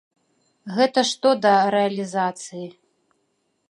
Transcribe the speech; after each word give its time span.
Гэта 0.77 0.99
што 1.11 1.35
да 1.43 1.53
рэалізацыі. 1.77 2.67